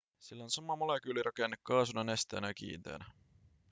[0.19, 3.05] sillä on sama molekyylirakenne kaasuna nesteenä ja kiinteänä